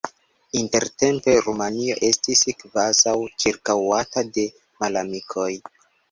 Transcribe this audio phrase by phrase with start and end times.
[0.59, 3.13] Intertempe Rumanio estis kvazaŭ
[3.43, 4.47] ĉirkaŭata de
[4.85, 5.51] malamikoj.